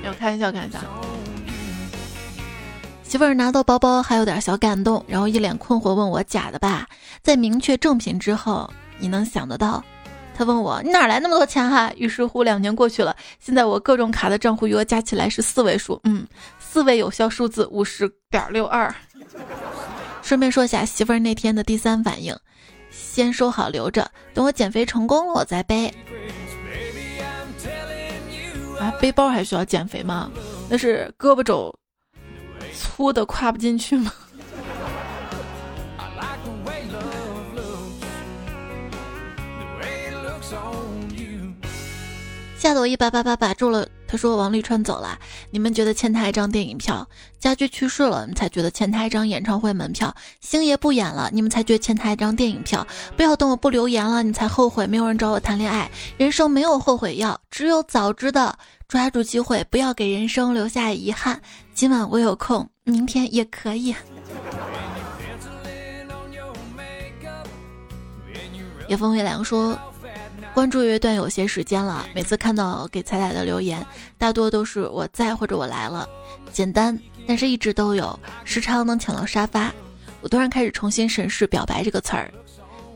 [0.00, 0.78] 没有开玩笑，开玩笑。”
[3.08, 6.86] 媳妇儿拿到包包还有点小感动，然后一脸困惑问我：“假的吧？”
[7.24, 9.82] 在明确正品之后，你能想得到？
[10.36, 16.26] 他问我：“你哪来那么多钱哈？”于是乎，两年过去了，现在我各种卡的账户余额加起来是四位数，嗯，
[16.60, 18.94] 四位有效数字五十点六二。
[20.20, 22.36] 顺便说一下，媳妇儿那天的第三反应：
[22.90, 25.88] 先收好留着，等我减肥成功了我再背。
[28.78, 30.30] 啊，背包还需要减肥吗？
[30.68, 31.74] 那是胳膊肘。
[32.74, 34.12] 粗的跨不进去吗？
[42.56, 43.88] 吓得我一把把把把住了。
[44.08, 45.18] 他说王沥川走了，
[45.50, 47.06] 你们觉得欠他一张电影票；
[47.38, 50.08] 家驹去世了，你才觉得欠他一张演唱会门票；
[50.40, 52.86] 星爷不演了，你们才觉得欠他一张电影票。
[53.16, 55.90] 不要等我不留言了，你才后悔没有人找我谈恋爱。
[56.16, 58.58] 人生没有后悔药，只有早知道。
[58.88, 61.38] 抓住机会，不要给人生留下遗憾。
[61.74, 63.94] 今晚我有空，明天也可以。
[68.88, 69.78] 夜风微凉说
[70.54, 73.86] ：“关注乐段有些时间了，每次看到给彩彩的留言，
[74.16, 76.08] 大多都是我在或者我来了，
[76.50, 79.70] 简单，但是一直都有，时常能抢到沙发。
[80.22, 82.32] 我突然开始重新审视‘表白’这个词儿，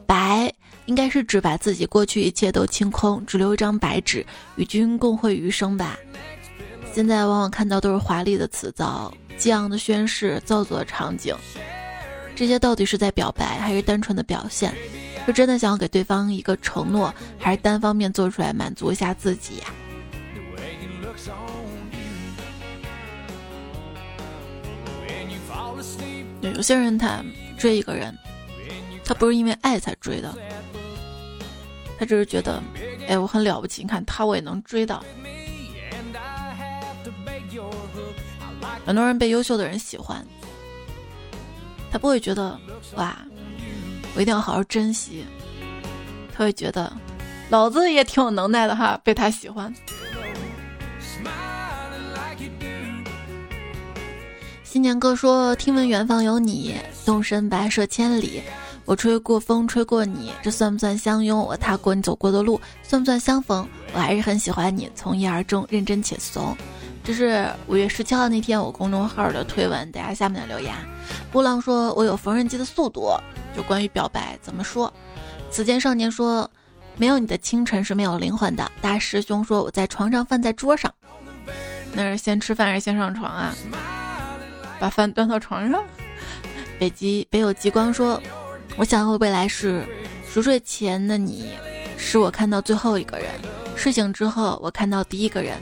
[0.07, 0.51] 白。”
[0.87, 4.25] 应该是指把自己过去一切都清空，只留一张白纸，
[4.57, 5.99] 与君共会余生吧。
[6.93, 11.35] 现在往往看到都是华丽的辞藻、激昂的宣誓、造作的场景，
[12.35, 14.75] 这些到底是在表白，还是单纯的表现？
[15.25, 19.67] 是真的想要给对方一个承诺，还是单方面做出来满足一下自己呀？
[26.41, 27.25] 对，有些人他
[27.57, 28.13] 追一个人，
[29.05, 30.37] 他不是因为爱才追的。
[32.03, 32.61] 他只是觉得，
[33.07, 35.05] 哎，我很了不起，你看他我也能追到。
[38.85, 40.27] 很多人被优秀的人喜欢，
[41.93, 42.59] 他不会觉得
[42.97, 43.17] 哇，
[44.17, 45.25] 我一定要好好珍惜。
[46.35, 46.93] 他会觉得，
[47.51, 49.73] 老子也挺有能耐的哈，被他喜欢。
[54.65, 56.75] 新年歌说，听闻远方有你，
[57.07, 58.43] 动身跋涉千里。
[58.85, 61.39] 我吹过风，吹过你，这算不算相拥？
[61.39, 63.67] 我踏过你走过的路，算不算相逢？
[63.95, 66.57] 我还是很喜欢你，从一而终，认真且怂。
[67.05, 70.75] 这是五月十七号那天我公众号的推文，大家下面的留言。
[71.31, 73.13] 波浪说：“我有缝纫机的速度。”
[73.57, 74.93] 就关于表白怎么说？
[75.51, 76.49] 此间少年说
[76.97, 80.93] ：“没有你的清晨是没有灵魂的。”大师兄说：“我在床上，饭在桌上。”
[81.93, 83.55] 那是先吃饭还是先上床啊？
[84.79, 85.83] 把饭端到床上。
[86.79, 88.21] 北极北有极光说。
[88.77, 89.87] 我想要未来是，
[90.27, 91.53] 熟睡前的你，
[91.97, 93.29] 是我看到最后一个人；
[93.77, 95.57] 睡醒之后，我看到第一个人；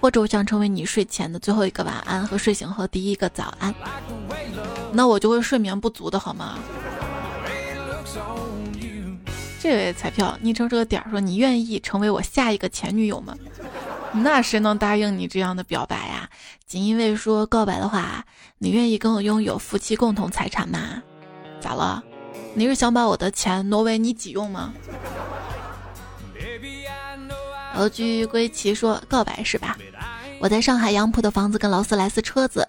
[0.00, 3.74] 或者我想成为你睡前的最后一个晚安和睡醒后第一个早安。
[4.92, 6.58] 那我就会睡眠不足的好吗？
[9.62, 13.34] 这位彩票昵称这个点儿说：“你愿意成为我下一个前女友吗？”
[14.12, 16.28] 那谁能答应你这样的表白呀？
[16.66, 18.24] 仅因为说告白的话，
[18.58, 21.02] 你愿意跟我拥有夫妻共同财产吗？
[21.60, 22.02] 咋了？
[22.54, 24.72] 你是想把我的钱挪为你己用吗？
[27.74, 29.78] 鹅居归期说告白是吧？
[30.40, 32.66] 我在上海杨浦的房子跟劳斯莱斯车子，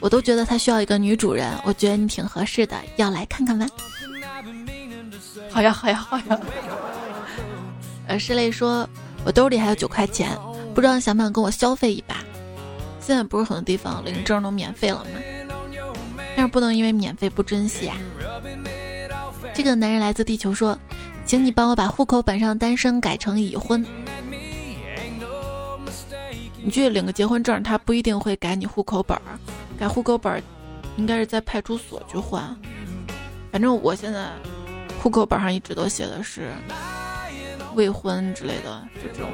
[0.00, 1.52] 我都觉得他需要一个女主人。
[1.64, 3.66] 我觉得你挺合适的，要来看看吗？
[5.50, 6.40] 好呀好呀好呀。
[8.06, 8.88] 呃，室内说，
[9.24, 10.36] 我兜里还有九块钱，
[10.74, 12.16] 不知道想不想跟我消费一把？
[13.00, 15.10] 现在不是很多地方领证都免费了吗？
[16.36, 17.96] 但是不能因为免费不珍惜啊。
[19.54, 20.76] 这个男人来自地球说，
[21.24, 23.86] 请你帮我把户口本上单身改成已婚。
[26.60, 29.38] 你去领个结婚证，他不一定会改你户口本儿，
[29.78, 30.42] 改户口本儿
[30.96, 32.54] 应该是在派出所去换。
[33.52, 34.28] 反正我现在
[35.00, 36.50] 户口本上一直都写的是
[37.76, 39.30] 未婚之类的，这种。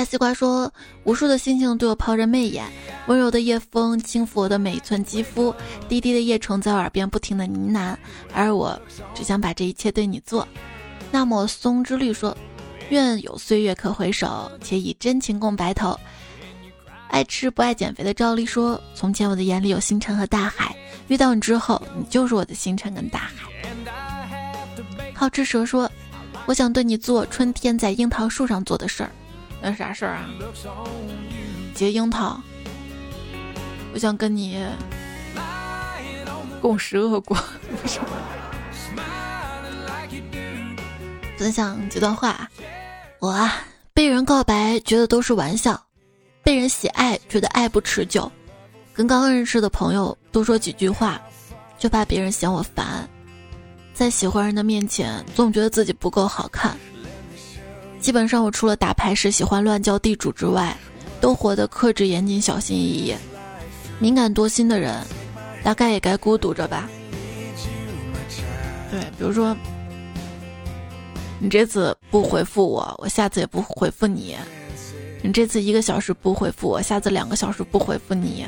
[0.00, 0.72] 大西瓜说
[1.04, 2.64] ：“无数的星星对我抛着媚眼，
[3.06, 5.54] 温柔的夜风轻抚我的每一寸肌肤，
[5.90, 7.94] 低低的夜虫在我耳边不停的呢喃，
[8.34, 8.80] 而我
[9.14, 10.48] 只想把这一切对你做。”
[11.12, 12.34] 那么松之绿说
[12.88, 15.94] ：“愿有岁月可回首，且以真情共白头。”
[17.08, 20.74] 爱吃不爱减肥的赵丽说：“从前我的眼里有星辰和大海，
[21.08, 23.50] 遇到你之后，你就是我的星辰跟大海。”
[25.12, 25.90] 好吃蛇说
[26.48, 29.10] ：“我想对你做春天在樱桃树上做的事儿，
[29.62, 30.28] 那啥事儿啊？
[31.74, 32.40] 结樱桃。
[33.92, 34.64] 我想跟你
[36.60, 37.36] 共食恶果。”
[41.36, 42.48] 分享几段话，
[43.18, 45.82] 我啊，被人告白觉得都是玩笑，
[46.42, 48.30] 被人喜爱觉得爱不持久，
[48.92, 51.18] 跟刚认识的朋友多说几句话，
[51.78, 53.08] 就怕别人嫌我烦，
[53.94, 56.76] 在喜欢人的面前总觉得自己不够好看。
[58.00, 60.76] 基本上我除了打牌时喜欢乱叫地主之外，
[61.20, 63.14] 都活得克制严谨、小心翼翼。
[63.98, 65.04] 敏感多心的人，
[65.62, 66.88] 大概也该孤独着吧。
[68.90, 69.56] 对，比如说。
[71.42, 74.36] 你这次不回复我，我下次也不回复你。
[75.22, 78.44] 你这次一个小时不回复我，下次两个小时不回复你。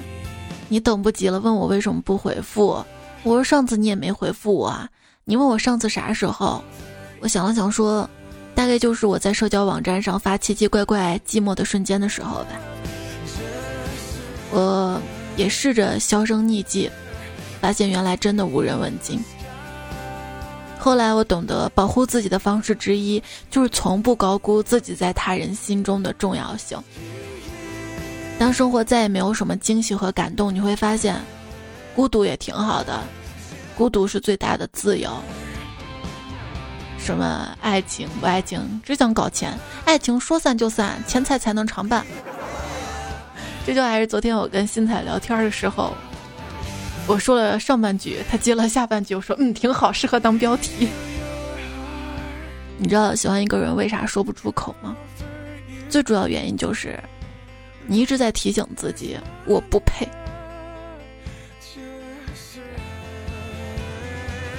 [0.68, 2.84] 你等不及了，问我为什么不回复？
[3.22, 4.78] 我说上次你也没回复我。
[5.24, 6.62] 你问我上次啥时候？
[7.20, 8.06] 我想了想说，
[8.62, 12.50] 大概就是我在社交网站上发奇奇怪怪寂寞的瞬间的时候吧。
[14.52, 15.02] 我
[15.36, 16.88] 也试着销声匿迹，
[17.60, 19.20] 发现原来真的无人问津。
[20.78, 26.78] 后来我懂得，保护自己的方式之一就是从不高估自己在他人心中的重要性。
[28.38, 31.20] 当生活再也没有什么惊喜和感动，你会发现，
[31.96, 33.02] 孤独也挺好的，
[33.76, 35.10] 孤独是最大的自由。
[37.04, 39.52] 什么爱情不爱情，只想搞钱；
[39.84, 42.06] 爱情说散就散，钱财才能常伴。
[43.66, 45.92] 这就还是昨天我跟新彩聊天的时候。
[47.08, 49.16] 我说了上半句，他接了下半句。
[49.16, 50.88] 我说：“嗯，挺好，适合当标题。”
[52.78, 54.96] 你知道喜欢一个人为啥说不出口吗？
[55.88, 56.96] 最主要原因就是，
[57.86, 60.06] 你一直在提醒自己我不配。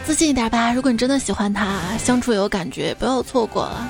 [0.05, 3.89] 自信一点吧，如果你真的喜欢他，相处有感觉，不要错过了。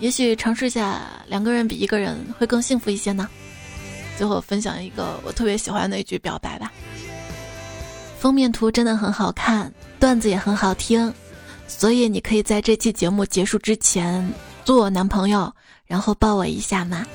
[0.00, 3.28] 也许尝试一下两个人比一个人会更幸福一些呢。
[4.18, 6.72] 最后分享一个我特别喜欢的一句表白吧。
[8.18, 11.12] 封面图真的很好看，段子也很好听，
[11.68, 14.28] 所以你可以在这期节目结束之前
[14.64, 15.50] 做我男朋友，
[15.86, 17.06] 然后抱我一下吗？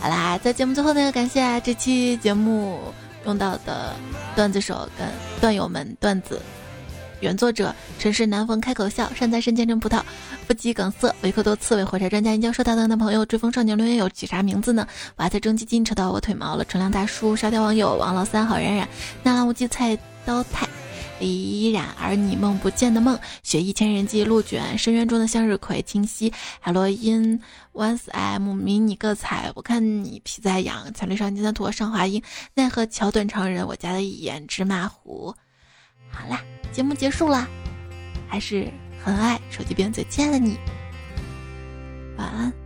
[0.00, 2.80] 好啦，在节目最后呢，感谢这期节目
[3.26, 3.94] 用到的
[4.34, 5.06] 段子手跟
[5.40, 6.40] 段友们段子。
[7.20, 10.02] 原作者：陈世南逢开口笑，善哉身前成葡萄，
[10.46, 14.86] 不羁梗塞，维克多刺猬，火柴专家研究社大的朋友，追风少年留言有起啥名字呢？
[15.16, 18.86] 娃在蒸鸡精扯到我腿毛了，纯良大叔，沙雕网友王老三，好冉冉，
[19.22, 20.68] 纳兰无忌，菜刀太，
[21.18, 27.40] 李冉，而你梦不见的梦，雪一千人记，鹿卷，深渊中的向日葵，清晰，海洛因
[27.72, 32.22] ，once I'm 迷你个彩，我看你皮在痒，彩绿上金三图，上华音，
[32.54, 35.34] 奈何桥断肠人，我家的一眼芝麻糊，
[36.10, 36.42] 好啦。
[36.72, 37.48] 节目结束了，
[38.28, 38.70] 还是
[39.02, 40.58] 很爱手机边最亲爱的你，
[42.18, 42.65] 晚安。